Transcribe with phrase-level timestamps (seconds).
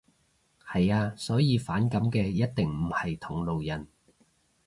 [0.65, 1.13] 係呀。
[1.15, 3.87] 所以反感嘅一定唔係同路人